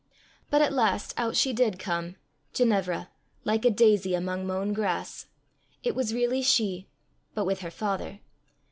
[0.49, 2.15] But at last out she did come
[2.53, 3.09] Ginevra,
[3.43, 5.27] like a daisy among mown grass!
[5.83, 6.89] It was really she!
[7.35, 8.19] but with her father.